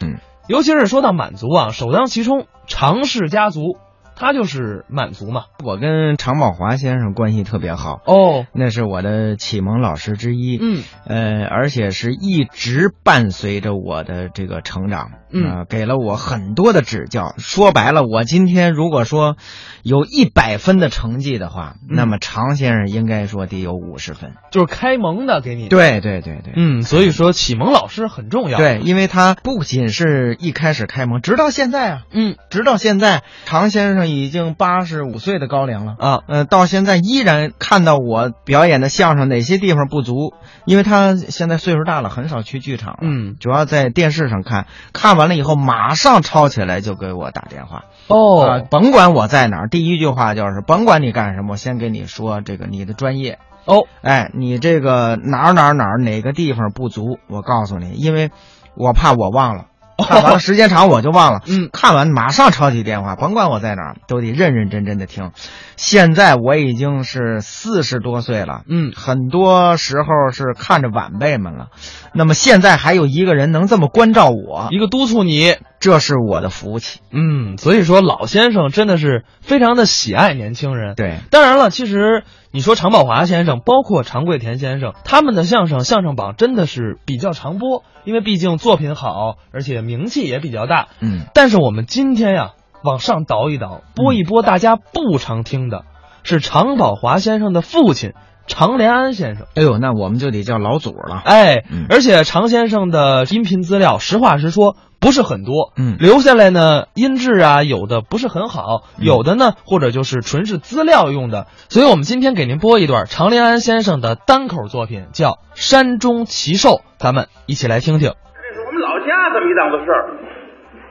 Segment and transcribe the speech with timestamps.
[0.00, 3.78] 嗯，尤其是说到满族啊，首当其冲常氏家族，
[4.20, 5.44] 他就是满族嘛。
[5.64, 10.58] 我跟常宝华先生关系特别好，哦，那是我的启蒙老师之一。
[10.60, 17.34] 嗯，呃，而且是一直伴随着我的这个成长，嗯呃给了我很多的指教。
[17.38, 19.36] 说白了，我今天如果说
[19.82, 24.34] 有一百分的成绩的话，嗯那么常先生应该说得有五十分。
[24.50, 26.52] 就是开蒙的给你。，对对对对。
[26.56, 35.96] 嗯，所以说启蒙老师很重要。，对，因为他不仅是一开始开蒙，直到现在啊，嗯直到现在，常先生已经八十五岁的高龄了。
[35.98, 58.30] 啊，呃，到现在依然看到我表演的相声哪些地方不足，因为他现在岁数大了，很少去剧场了，嗯，主要在电视上看，看完了以后马上抄起来就给我打电话，啊、哦，甭管我在哪儿，第一句话就是甭管你干什么，我先给你说这个你的专业，哦，哎，你这个哪儿哪儿哪儿哪个地方不足，我告诉你，因为
[58.74, 59.66] 我怕我忘了。
[60.08, 65.32] 看完了时间长我就忘了，嗯看完马上抄起电话，甭管我在哪儿，都得认认真真的听。
[65.76, 71.68] 现在我已经是四十多岁了，嗯，很多时候是看着晚辈们了，
[72.14, 75.56] 那么现在还有一个人能这么关照我，一个督促你。
[75.80, 77.00] 这是我的福气。
[77.10, 80.94] 嗯，所以说老先生真的是非常的喜爱年轻人。
[80.94, 90.88] 对，当然了，其实你说常宝华先生，包括常贵田先生，他们的相声相声榜真的是比较常播，因为毕竟作品好，而且名气也比较大。
[91.00, 92.50] 嗯，但是我们今天呀，
[92.84, 95.86] 往上倒一倒，播一播大家不常听的，
[96.22, 98.12] 是常宝华先生的父亲
[98.50, 99.46] 常连安先生。
[99.54, 101.22] 哎呦，那我们就得叫老祖了。
[101.24, 118.10] 哎嗯，而且常先生的音频资料，实话实说不是很多，嗯留下来呢音质啊有的不是很好，有的呢或者就是纯是资料用的，所以我们今天给您播一段常连安先生的单口作品，叫《山中奇兽》，咱们一起来听听。
[118.10, 120.10] 这是我们老家这么一档子事儿。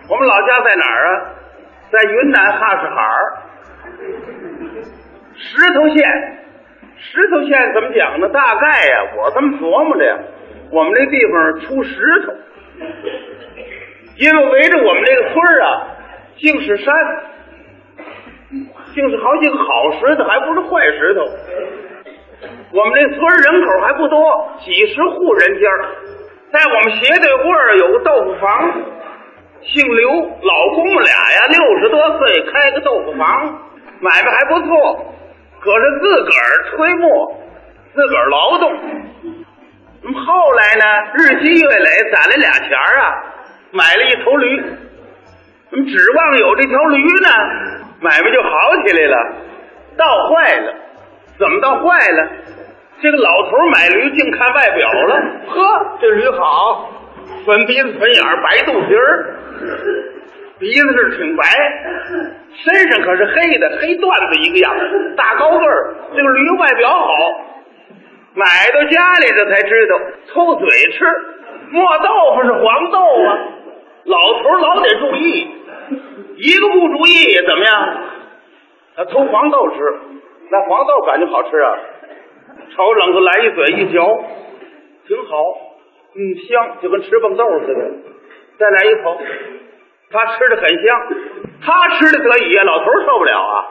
[0.09, 1.37] 我们老家在哪儿啊？
[1.91, 3.17] 在云南哈什哈尔，
[5.35, 6.01] 石头县。
[7.01, 8.27] 石头县怎么讲呢？
[8.29, 10.17] 大概呀，我这么琢磨着呀，
[10.71, 11.95] 我们这地方出石
[12.25, 12.33] 头，
[14.17, 15.87] 因为围着我们这个村啊，
[16.37, 16.93] 尽是山，
[18.93, 21.21] 竟是好几个好石头，还不是坏石头。
[22.71, 25.67] 我们这村人口还不多，几十户人家
[26.51, 27.45] 在我们斜对过
[27.79, 28.71] 有个豆腐房，
[29.61, 33.45] 姓刘，老公们俩呀，六十多岁开个豆腐房，
[34.01, 35.15] 买卖还不错，
[35.61, 37.35] 可是自个儿推磨，
[37.93, 38.71] 自个儿劳动。
[40.13, 43.23] 后来呢，日积月累攒了俩钱啊，
[43.71, 44.63] 买了一头驴。
[45.71, 47.29] 指望有这条驴呢，
[47.99, 48.49] 买卖就好
[48.85, 49.33] 起来了。
[49.97, 50.73] 倒坏了，
[51.37, 52.27] 怎么倒坏了？
[53.01, 55.15] 这个老头买驴净看外表了，
[55.47, 56.89] 呵，这驴好，
[57.45, 59.35] 粉鼻子、粉眼儿、白肚皮儿，
[60.59, 61.43] 鼻子是挺白，
[62.53, 64.75] 身上可是黑的，黑缎子一个样，
[65.15, 65.95] 大高个儿。
[66.13, 67.07] 这个驴外表好，
[68.33, 69.99] 买到家里这才知道，
[70.33, 71.05] 偷嘴吃，
[71.71, 73.39] 磨豆腐是黄豆啊。
[74.03, 75.47] 老头老得注意，
[76.37, 78.03] 一个不注意怎么样？
[78.95, 79.75] 他偷黄豆吃，
[80.51, 81.77] 那黄豆感觉好吃啊。
[82.75, 84.23] 炒冷子来一嘴一嚼，
[85.07, 85.37] 挺好，
[86.15, 87.91] 嗯，香，就跟吃蹦豆似的。
[88.57, 89.17] 再来一口，
[90.11, 91.07] 他吃的很香，
[91.63, 93.67] 他吃的得以呀，老头受不了啊，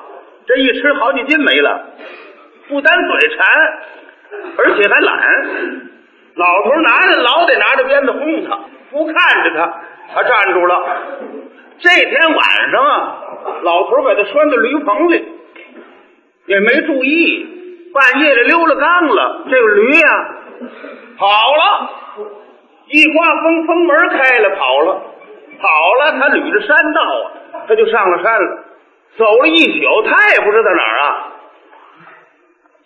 [0.46, 1.86] 这一吃好几斤没了，
[2.68, 3.46] 不单嘴馋，
[4.58, 5.18] 而且还懒。
[6.34, 8.58] 老头拿着老得拿着鞭子轰他，
[8.90, 9.80] 不看着他，
[10.14, 10.96] 他站住了。
[11.80, 13.18] 这天晚上啊，
[13.62, 15.28] 老头把他拴到驴棚里，
[16.46, 17.54] 也没注意。
[17.92, 20.28] 半夜里溜了缸了，这个驴呀、
[21.16, 21.90] 跑了，
[22.86, 25.02] 一刮风，风门开了，跑了，
[25.60, 28.64] 跑了，他捋着山道啊，他就上了山了，
[29.16, 31.32] 走了一宿，他也不知道哪儿啊，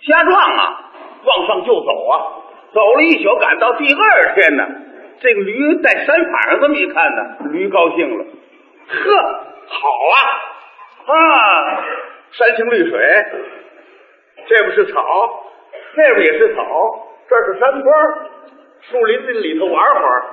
[0.01, 0.91] 瞎撞啊，
[1.25, 2.15] 往上就走啊，
[2.73, 4.67] 走了一宿，赶到第二天呢，
[5.21, 8.25] 这个驴在山坎上这么一看呢，驴高兴了，
[8.89, 9.23] 呵，
[9.69, 11.85] 好啊，啊，
[12.33, 13.27] 山清绿水。
[14.45, 15.01] 这不是草，
[15.95, 16.65] 那边也是草，
[17.29, 17.93] 这是山坡，
[18.91, 20.25] 树林子里头玩会儿，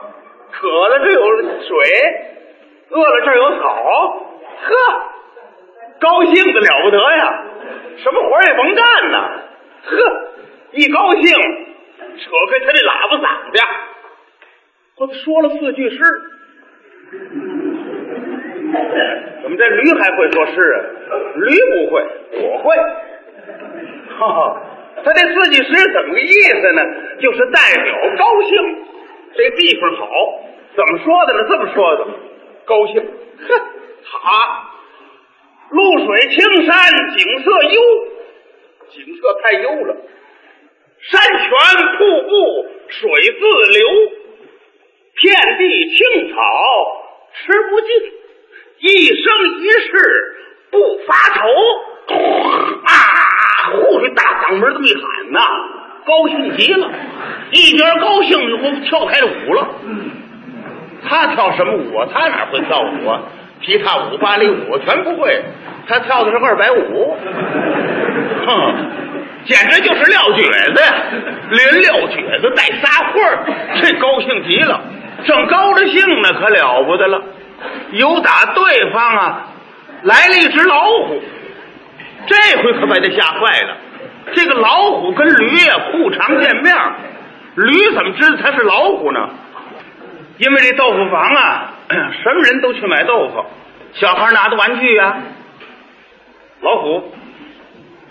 [0.51, 1.21] 渴了这有
[1.61, 1.75] 水，
[2.89, 4.27] 饿了这有草，
[4.61, 4.75] 呵，
[5.99, 7.43] 高兴的了不得呀！
[7.97, 9.29] 什么活也甭干呐，
[9.83, 9.97] 呵，
[10.71, 13.65] 一高兴，扯开他这喇叭嗓子呀，
[14.97, 15.97] 我说了四句诗。
[19.41, 21.15] 怎么这驴还会说诗啊？
[21.35, 22.03] 驴不会，
[22.33, 22.75] 我会。
[24.17, 24.61] 哈、哈，
[25.03, 26.83] 他这四句诗怎么个意思呢？
[27.19, 28.85] 就是代表高兴，
[29.35, 30.05] 这地方好，
[30.75, 31.47] 怎么说的呢？
[31.49, 32.07] 这么说的，
[32.65, 32.95] 高兴。
[33.47, 33.59] 哼，
[34.03, 34.19] 好，
[35.69, 36.73] 露水青山
[37.17, 37.81] 景色优，
[38.89, 39.95] 景色太优了。
[41.01, 41.47] 山泉
[41.97, 43.39] 瀑布水自
[43.71, 43.87] 流，
[45.21, 45.61] 遍地
[45.95, 45.97] 青
[46.33, 46.37] 草
[47.33, 47.37] 吃
[47.69, 47.89] 不尽，
[48.79, 49.25] 一生
[49.59, 49.89] 一世
[50.71, 51.39] 不发愁。
[52.11, 52.89] 啊！
[53.71, 55.39] 呼这大嗓门这么一喊呐，
[56.09, 56.89] 高兴极了，
[57.51, 59.67] 一边高兴我跳开了舞了。
[61.07, 62.07] 他跳什么舞啊？
[62.11, 63.21] 他哪会跳舞啊？
[63.61, 65.43] 踢踏舞、芭蕾舞全不会，
[65.87, 67.15] 他跳的是二百五。
[68.43, 68.75] 哼，
[69.45, 70.93] 简直就是撂蹶子呀！
[71.51, 73.43] 连撂蹶子带撒欢儿，
[73.79, 74.81] 这高兴极了，
[75.25, 77.21] 正高着兴呢，可了不得了。
[77.91, 79.47] 有打对方啊
[80.03, 81.21] 来了一只老虎，
[82.25, 83.77] 这回可把他吓坏了。
[84.33, 86.93] 这个老虎跟驴呀不常见面儿，
[87.55, 89.29] 驴怎么知道它是老虎呢？
[90.37, 93.45] 因为这豆腐房啊， 什么人都去买豆腐，
[93.93, 95.17] 小孩拿的玩具呀、
[96.61, 97.13] 老虎。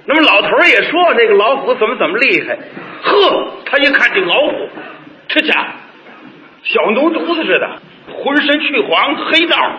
[0.05, 2.59] 那么老头儿也说这个老虎怎么怎么厉害，
[3.03, 4.69] 呵，他一看这老虎，
[5.29, 5.67] 这家伙
[6.65, 7.71] 小牛犊子似的，
[8.15, 9.73] 浑身去黄，黑道儿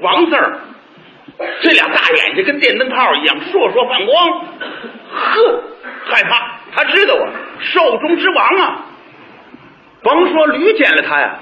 [0.00, 0.58] 王字儿，
[1.62, 4.40] 这俩大眼睛跟电灯泡一样，烁烁放光，
[5.12, 5.62] 呵，
[6.06, 6.58] 害怕。
[6.74, 8.84] 他知道啊，兽中之王啊，
[10.02, 11.38] 甭说驴见了他呀，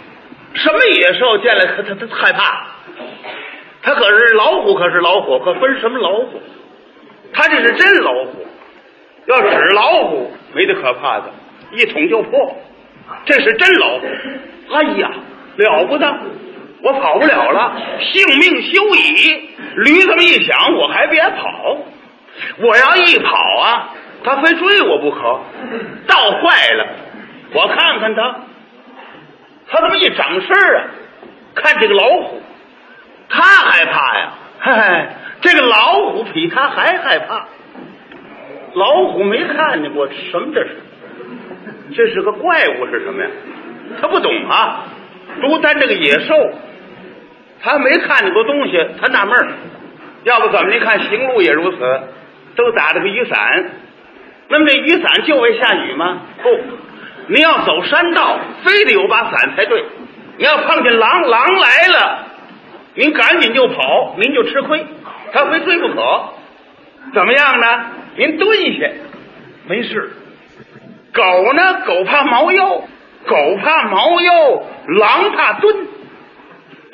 [0.54, 2.66] 什么野兽见了他他他害怕，
[3.82, 6.40] 他可是老虎，可是老虎，可分什么老虎？
[7.34, 8.46] 他这是真老虎，
[9.26, 11.30] 要纸老虎没得可怕的，
[11.72, 12.56] 一捅就破。
[13.24, 14.06] 这是真老虎，
[14.72, 15.10] 哎呀，
[15.56, 16.06] 了不得！
[16.82, 19.48] 我跑不了了，性命休矣。
[19.76, 21.78] 驴这么一想，我还别跑，
[22.58, 23.90] 我要一跑啊，
[24.24, 25.40] 他非追我不可。
[26.06, 26.86] 倒坏了，
[27.54, 28.40] 我看看他，
[29.68, 30.84] 他这么一长身啊，
[31.54, 32.42] 看这个老虎，
[33.30, 35.06] 他害怕呀，嘿嘿，
[35.40, 37.46] 这个老虎比他还害怕。
[38.74, 40.76] 老虎没看见过什么这是，
[41.94, 43.30] 这是个怪物是什么呀？
[44.00, 44.84] 他不懂啊，
[45.40, 46.34] 独单这个野兽，
[47.62, 49.48] 他没看见过东西，他纳闷儿。
[50.24, 51.78] 要不怎么您看行路也如此，
[52.56, 53.70] 都打着个雨伞。
[54.48, 56.18] 那么这雨伞就为下雨吗？
[56.42, 56.48] 不，
[57.28, 59.84] 您要走山道，非得有把伞才对。
[60.38, 62.26] 你要碰见狼，狼来了，
[62.94, 64.84] 您赶紧就跑，您就吃亏，
[65.32, 65.94] 他非追不可。
[67.14, 67.84] 怎么样呢？
[68.16, 68.90] 您蹲下，
[69.66, 70.12] 没事。
[71.12, 71.80] 狗呢？
[71.86, 72.82] 狗怕猫腰，
[73.26, 75.76] 狗怕猫腰，狼怕蹲。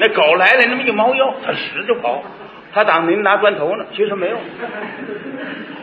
[0.00, 2.22] 那狗来了，那么一猫腰，它使就跑，
[2.72, 4.38] 它当您拿砖头呢，其实没有。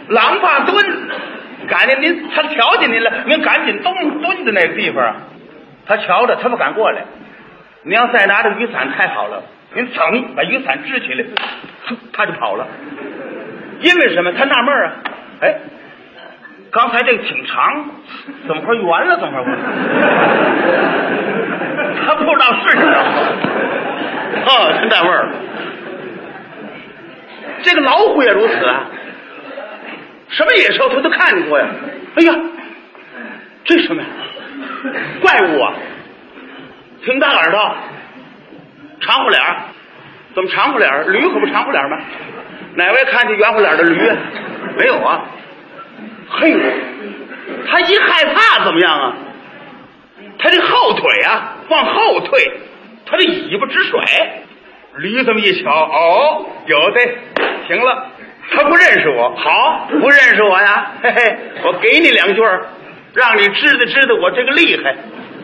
[0.07, 0.85] 狼怕蹲，
[1.67, 5.15] 赶紧您，他瞧见您了，您赶紧蹲蹲的那个地方啊，
[5.85, 7.01] 他瞧着，他不敢过来。
[7.83, 11.25] 您要再拿着雨伞，太好了，您噌把雨伞支起来，
[12.13, 12.65] 他就跑了。
[13.81, 14.31] 因为什么？
[14.31, 14.93] 他纳闷啊，
[15.41, 15.55] 哎，
[16.71, 17.85] 刚才这个挺长，
[18.47, 19.19] 怎么会圆了？
[19.19, 19.51] 怎么会？
[22.07, 22.93] 他不知道是什么，
[24.43, 25.29] 啊， 真带味儿。
[27.63, 28.85] 这个老虎也如此啊，
[30.29, 31.67] 什么野兽他都看见过呀。
[32.15, 32.35] 哎呀，
[33.63, 34.07] 这什么呀？
[35.21, 35.73] 怪物啊！
[37.03, 37.75] 挺大耳朵，
[39.01, 39.41] 长胡脸，
[40.35, 41.11] 怎么长胡脸？
[41.11, 41.97] 驴可不长胡脸吗？
[42.75, 44.11] 哪位看见圆乎脸的驴？
[44.77, 45.25] 没有啊。
[46.29, 46.55] 嘿，
[47.67, 49.13] 他一害怕怎么样啊？
[50.37, 52.51] 他这后腿啊往后退，
[53.15, 54.01] 他这尾巴直甩。
[54.97, 57.01] 驴这么一瞧，哦，有的，
[57.67, 58.07] 行了，
[58.49, 62.41] 他不认识我，好，不认识我呀，嘿嘿，我给你两句，
[63.13, 64.95] 让你知道知道我这个厉害。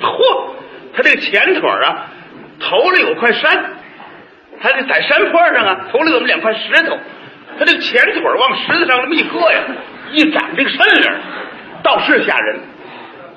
[0.01, 0.51] 嚯，
[0.95, 2.07] 他这个前腿啊，
[2.61, 3.71] 头里有块山，
[4.61, 6.97] 他这在山坡上啊，头里有么两块石头。
[7.59, 9.59] 他这个前腿往石头上这么一搁呀，
[10.11, 11.11] 一展这个身灵，
[11.83, 12.61] 倒是吓人，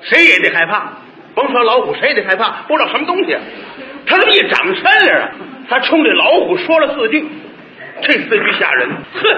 [0.01, 0.93] 谁也得害怕。
[1.35, 3.37] 甭说老虎，谁也得害怕，不知道什么东西。
[4.07, 5.29] 他这么一长身灵啊，
[5.69, 7.25] 他冲这老虎说了四句，
[8.01, 8.89] 这四句吓人。
[8.89, 9.35] 哼，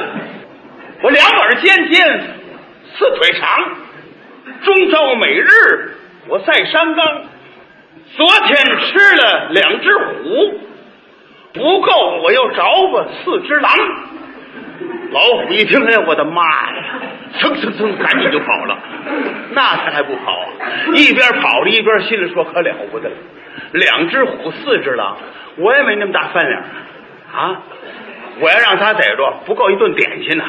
[1.01, 2.21] 我两耳尖尖，
[2.97, 3.75] 四腿长，
[4.63, 5.47] 终朝每日
[6.27, 7.23] 我在山岗。
[8.15, 10.59] 昨天吃了两只虎，
[11.53, 13.71] 不够我又找吧四只狼。
[15.11, 16.83] 老虎一听，哎呀，我的妈呀！
[17.39, 18.77] 蹭蹭蹭，赶紧就跑了。
[19.51, 20.49] 那他还不跑啊？
[20.95, 23.15] 一边跑着一边心里说：“可了不得了，
[23.71, 25.17] 两只虎，四只狼，
[25.57, 26.61] 我也没那么大饭量
[27.33, 27.61] 啊！
[28.39, 30.43] 我要让他逮着，不够一顿点心呐！”，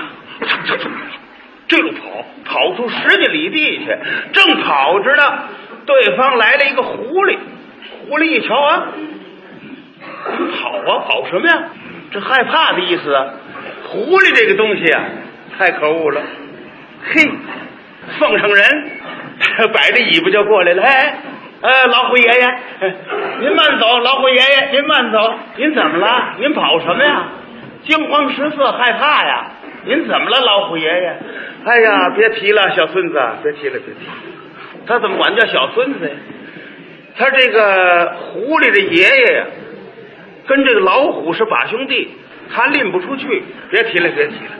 [1.69, 3.99] 这路跑，跑出十几里地去，
[4.33, 5.39] 正跑着呢，
[5.85, 7.39] 对方来了一个狐狸。
[8.09, 8.87] 狐狸一瞧啊，
[10.61, 11.63] 跑啊，跑什么呀？
[12.11, 13.27] 这害怕的意思啊！
[13.85, 15.05] 狐狸这个东西啊，
[15.59, 16.23] 太可恶了。
[17.05, 17.31] 嘿，
[18.19, 18.91] 奉承人，
[19.73, 20.83] 摆着尾巴就过来了。
[20.83, 21.19] 哎，
[21.61, 22.59] 呃，老虎爷爷，
[23.41, 25.35] 您慢走，老虎爷爷，您慢走。
[25.57, 26.35] 您怎么了？
[26.39, 27.29] 您跑什么呀？
[27.85, 29.51] 惊慌失色，害怕呀？
[29.85, 31.17] 您怎么了，老虎爷爷？
[31.65, 34.13] 哎呀，别提了，小孙子，别提了，别提了。
[34.87, 36.15] 他怎么管叫小孙子呀？
[37.17, 39.45] 他这个狐狸的爷爷呀，
[40.47, 42.17] 跟这个老虎是把兄弟，
[42.55, 43.43] 他拎不出去。
[43.71, 44.53] 别提了，别提了。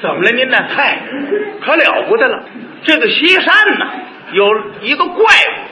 [0.00, 0.56] 怎么了您呢？
[0.74, 1.00] 嗨，
[1.60, 2.42] 可了不得了！
[2.84, 3.90] 这个西山呐，
[4.32, 4.46] 有
[4.80, 5.67] 一个怪物，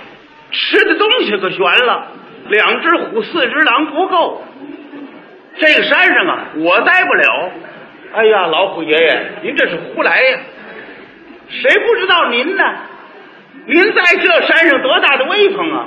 [0.58, 2.06] 吃的东西可悬了，
[2.48, 4.42] 两只虎，四只狼不够。
[5.58, 7.50] 这个山上啊，我待不了。
[8.14, 10.38] 哎呀，老虎爷爷，您这是胡来呀！
[11.48, 12.64] 谁不知道您呢？
[13.66, 15.86] 您在这山上多大的威风啊！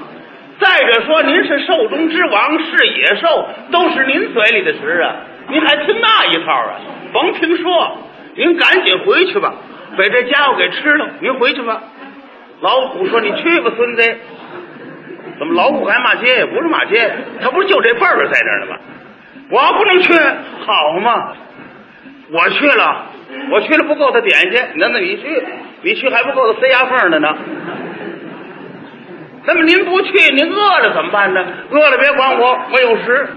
[0.59, 5.15] 再者说，您是兽中之王，是野兽，都是您嘴里的食啊！
[5.47, 6.79] 您还听那一套啊？
[7.11, 7.97] 甭听说，
[8.35, 9.55] 您赶紧回去吧，
[9.97, 11.07] 把这家伙给吃了。
[11.21, 11.81] 您回去吧。
[12.61, 14.17] 老虎说：“你去吧，孙子。”
[15.39, 16.45] 怎么老虎还骂街？
[16.45, 18.77] 不是骂街，他不是就这辈儿在这儿呢吗？
[19.49, 21.33] 我不能去，好嘛！
[22.31, 23.05] 我去了，
[23.51, 25.43] 我去了不够他点心，那那你去，
[25.81, 27.35] 你去还不够他塞牙缝的呢。
[29.45, 31.43] 那么您不去，您饿了怎么办呢？
[31.71, 33.29] 饿了别管我，我有食。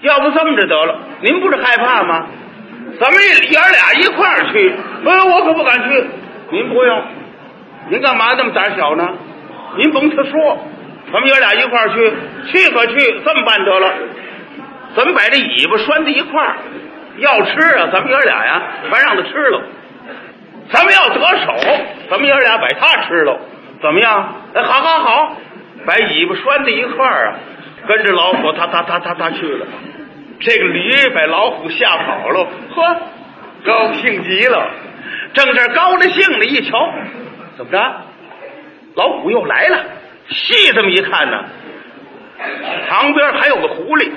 [0.00, 2.26] 要不这么着得了，您不是害怕吗？
[3.00, 4.72] 咱们爷俩一块儿去。
[5.04, 6.06] 我可不敢去。
[6.50, 7.02] 您不用，
[7.90, 9.08] 您干嘛那么胆小呢？
[9.76, 10.58] 您甭他说，
[11.12, 12.12] 咱们爷俩一块儿去，
[12.46, 13.20] 去可去。
[13.24, 13.92] 这么办得了，
[14.96, 16.56] 咱们把这尾巴拴在一块儿，
[17.18, 19.62] 要吃啊，咱们爷俩呀，全让他吃了。
[20.70, 21.54] 咱们要得手，
[22.10, 23.38] 咱们爷俩把他吃了。
[23.80, 24.34] 怎么样？
[24.54, 25.36] 哎，好好好，
[25.86, 27.34] 把尾巴拴在一块儿啊，
[27.86, 29.66] 跟着老虎，他他他他他去了。
[30.40, 32.96] 这个驴把老虎吓跑了，呵，
[33.64, 34.70] 高兴极了。
[35.34, 36.92] 正这高着兴呢一瞧，
[37.56, 37.78] 怎么着？
[38.96, 39.78] 老虎又来了。
[40.28, 41.44] 细这么一看呢，
[42.88, 44.10] 旁边还有个狐狸。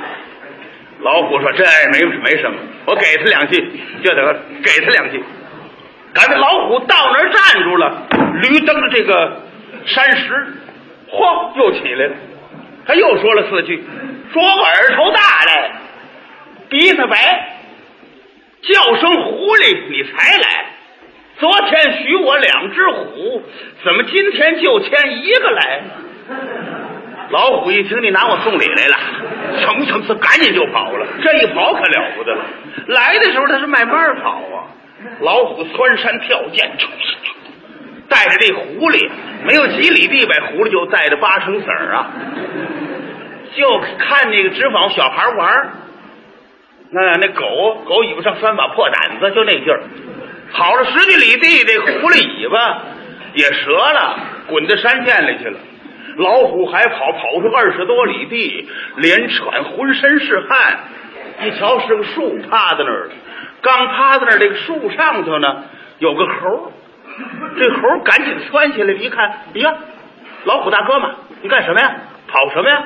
[1.00, 3.58] 老虎说：“这没没什么，我给他两句
[4.04, 4.34] 就得，
[4.64, 5.24] 给他两句。”
[6.14, 8.08] 赶着老虎到那儿站住了，
[8.42, 9.44] 驴蹬着这个。
[9.86, 10.34] 山石，
[11.10, 12.16] 嚯，又起来了。
[12.86, 13.82] 他又说了四句
[14.34, 15.72] ：“说我耳头大嘞，
[16.68, 17.58] 鼻子白，
[18.64, 20.66] 叫声狐狸你才来。
[21.39, 23.44] 昨天许我两只虎，
[23.84, 25.82] 怎么今天就牵一个来？”
[27.29, 28.96] 老虎一听你拿我送礼来了，
[29.60, 31.06] 蹭蹭蹭，赶紧就跑了。
[31.22, 32.41] 这一跑可了不得了。
[32.88, 34.72] 来的时候他是慢慢跑啊，
[35.20, 36.72] 老虎窜山跳涧，
[38.08, 39.10] 带着这狐狸，
[39.46, 42.12] 没有几里地，把狐狸就带着八成死儿啊！
[43.58, 45.70] 就看那个纸坊小孩玩，
[46.91, 49.82] 那那狗狗尾巴上拴把破胆子，就那劲儿。
[50.54, 52.84] 跑了十几里地，这狐狸尾巴
[53.34, 55.60] 也折了，滚到山涧里去了。
[56.18, 60.80] 老虎还跑，跑出二十多里地，连喘，浑身是汗。
[61.46, 63.12] 一瞧是个树，趴在那儿了。
[63.62, 65.63] 刚趴在那儿，这个树上头呢
[66.00, 66.72] 有个猴。
[67.60, 69.75] 这猴赶紧窜起来，一看，哎呀，
[70.46, 71.96] 老虎大哥嘛，你干什么呀？
[72.27, 72.84] 跑什么呀？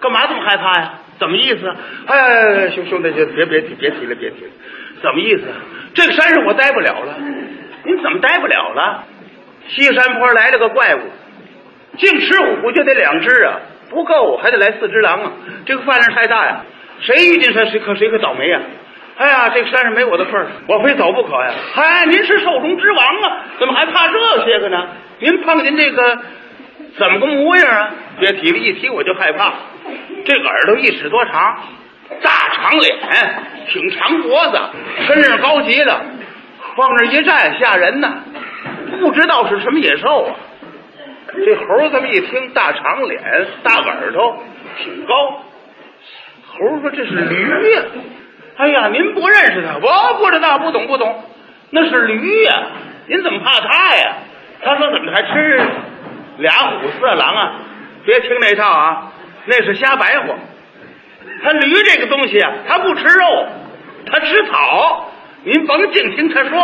[0.00, 0.94] 干嘛这么害怕呀？
[1.18, 1.74] 怎么意思？
[2.06, 4.50] 哎，兄兄弟，就别别提，别提了，别提了。
[5.02, 5.42] 怎么意思？
[5.94, 7.14] 这个山上我待不了了。
[7.84, 9.04] 您怎么待不了了？
[9.68, 11.00] 西山坡来了个怪物，
[11.96, 13.60] 净吃虎就得两只啊，
[13.90, 15.32] 不够还得来四只狼啊。
[15.64, 16.64] 这个饭量太大呀，
[17.00, 18.60] 谁遇见谁谁可谁可倒霉呀。
[19.18, 21.50] 哎呀，这个山上没我的份儿，我非走不可呀！
[21.74, 24.88] 哎，您是兽中之王啊，怎么还怕这些个呢？
[25.20, 26.18] 您碰见这个
[26.98, 27.90] 怎么个模样啊？
[28.20, 29.54] 别提了，一提我就害怕。
[30.26, 31.58] 这个耳朵一尺多长，
[32.22, 32.98] 大长脸，
[33.68, 34.60] 挺长脖子，
[35.06, 36.00] 身上高级的，
[36.76, 38.14] 往那一站吓人呐！
[39.00, 40.34] 不知道是什么野兽啊？
[41.32, 43.22] 这猴这么一听，大长脸，
[43.62, 44.42] 大耳朵，
[44.78, 45.42] 挺高。
[46.48, 47.82] 猴说：“这是驴呀。”
[48.56, 51.22] 哎呀，您不认识他，我不知道，不懂不懂，
[51.70, 52.62] 那是驴呀，
[53.06, 54.12] 您怎么怕他呀？
[54.62, 55.62] 他说怎么还吃
[56.38, 57.52] 俩虎四狼啊？
[58.04, 59.12] 别听那套啊，
[59.44, 60.34] 那是瞎白话。
[61.42, 63.46] 他驴这个东西啊，他不吃肉，
[64.10, 65.12] 他吃草。
[65.44, 66.58] 您甭净听他说，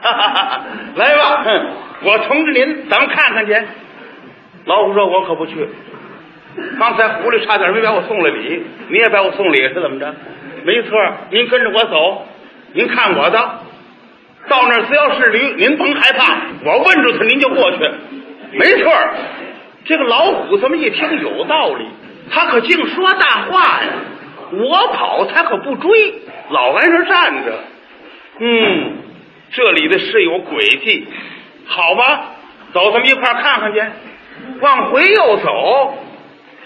[0.00, 0.60] 哈哈哈！
[0.96, 1.66] 来吧，哼，
[2.02, 3.54] 我通知您，咱们看看去。
[4.64, 5.68] 老虎说：“我可不去。
[6.78, 10.14] 刚才狐狸差点没把我送了礼，你也把我送礼是怎么着？”
[10.64, 10.98] 没错，
[11.30, 12.26] 您跟着我走，
[12.72, 13.38] 您看我的，
[14.48, 17.78] 到那儿只要是驴，您甭害怕，我问住他，您就过去。
[18.52, 18.92] 没错，
[19.84, 21.86] 这个老虎这么一听有道理，
[22.30, 23.88] 他可净说大话呀！
[24.52, 25.90] 我跑，他可不追，
[26.50, 27.58] 老在这站着。
[28.38, 28.92] 嗯，
[29.52, 31.08] 这里的是有诡计，
[31.66, 32.24] 好吧，
[32.72, 33.82] 走，咱们一块儿看看去。
[34.60, 35.98] 往回又走，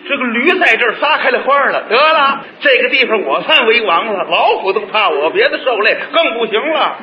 [0.08, 1.82] 这个驴在这儿撒开了欢儿了。
[1.88, 6.96] 得了，这个地方我算为王了，老虎都怕我，别的受累更不行了。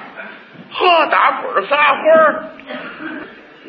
[0.72, 2.44] 呵，打滚儿撒欢儿，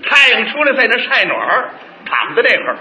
[0.04, 1.70] 太阳出来在那晒暖儿，
[2.06, 2.78] 躺在这块儿，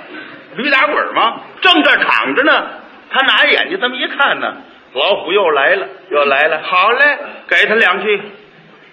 [0.56, 2.68] 驴打滚儿嘛，正这躺着呢。
[3.10, 4.58] 他拿眼睛这么一看呢，
[4.94, 6.62] 老虎又来了，又来了。
[6.64, 7.18] 好嘞，
[7.50, 8.22] 给他两句。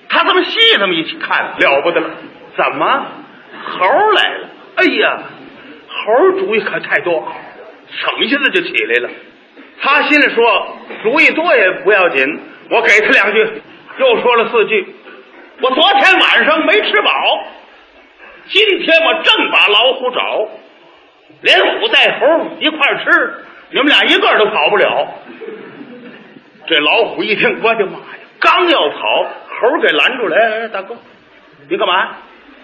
[0.09, 2.11] 他这么细这么一看，了不得了，
[2.57, 3.07] 怎么
[3.65, 4.49] 猴来了？
[4.77, 5.19] 哎呀，
[5.89, 7.33] 猴主意可太多，
[7.91, 9.11] 省下来就起来了。
[9.81, 13.63] 他心里说，主意多也不要紧，我给他两句。
[13.99, 14.95] 又说了四句。
[15.61, 17.13] 我昨天晚上没吃饱，
[18.49, 20.49] 今天我正把老虎找，
[21.43, 23.35] 连虎带猴一块吃，
[23.71, 25.09] 你们俩一个都跑不了。
[26.67, 28.05] 这老虎一听，我的妈呀！
[28.41, 30.37] 刚要跑，猴给拦住了。
[30.37, 30.97] 哎，大哥，
[31.69, 32.17] 你干嘛？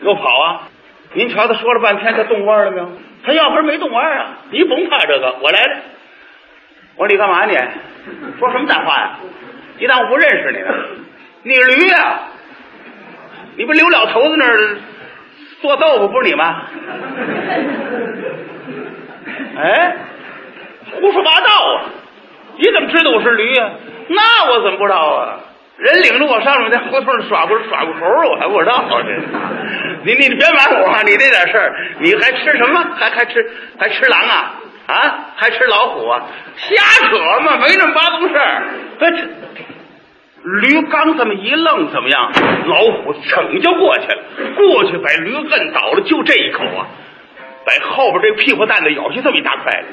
[0.03, 0.69] 又跑啊？
[1.15, 2.91] 您瞧他说了半天，他动弯了没有？
[3.25, 5.77] 他要不是没动弯啊，你甭怕这个，我来了。
[6.97, 7.57] 我说你干嘛你？
[8.39, 9.19] 说什么大话呀？
[9.79, 10.75] 你当我不认识你呢？
[11.45, 12.21] 你是驴呀、
[13.57, 14.77] 你不刘老头子那儿
[15.61, 16.62] 做豆腐不是你吗？
[19.59, 19.97] 哎，
[21.00, 21.85] 胡说八道啊！
[22.57, 23.71] 你怎么知道我是驴呀、
[24.09, 25.41] 那我怎么不知道啊？
[25.79, 29.05] 人领着我上面在胡同耍过耍过猴儿，我还不知道这。
[30.05, 31.03] 你你你别瞒我啊！
[31.05, 32.81] 你这点事儿，你还吃什么？
[32.97, 33.45] 还还吃
[33.79, 34.55] 还吃狼啊？
[34.87, 35.15] 啊？
[35.37, 36.23] 还吃老虎啊？
[36.57, 36.75] 瞎
[37.09, 37.59] 扯嘛！
[37.59, 38.62] 没那么八宗事儿。
[40.45, 42.33] 驴刚这么一愣，怎么样？
[42.66, 44.23] 老虎噌就过去了，
[44.57, 46.87] 过去把驴摁倒了，就这一口啊，
[47.66, 49.85] 把后边这屁股蛋子咬下这么一大块，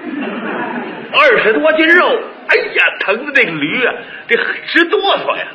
[1.13, 2.05] 二十多斤肉，
[2.47, 3.93] 哎呀，疼的这个驴啊，
[4.27, 5.47] 这直哆嗦呀，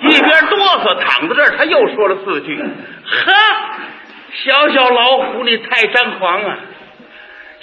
[0.00, 2.56] 一边哆嗦躺在这儿，他又说了四句
[3.04, 3.32] ：“呵，
[4.32, 6.58] 小小老虎，你太张狂啊，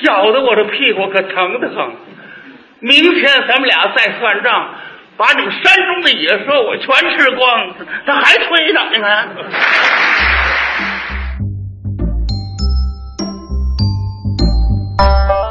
[0.01, 1.91] 咬得我这屁股可疼得很。
[2.79, 4.69] 明天咱们俩再算账。”
[5.17, 7.39] 把你们山中的野兽我全吃光，
[8.05, 9.29] 他还吹呢，你看。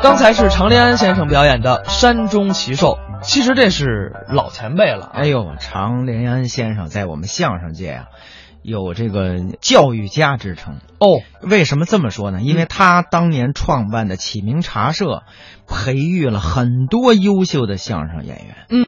[0.03, 5.11] 刚才是常连安先生表演的《山中奇兽》，其实这是老前辈了。
[5.15, 8.05] 哎呦，常连安先生在我们相声界啊，
[8.63, 10.75] 有这个教育家之称。
[10.99, 11.07] 哦，
[11.41, 12.43] 为什么这么说呢？
[12.43, 15.23] 因为他当年创办的启明茶社，
[15.67, 18.57] 培育了很多优秀的相声演员。
[18.69, 18.83] 嗯。